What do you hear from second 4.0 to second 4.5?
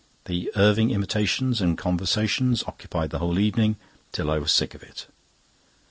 till I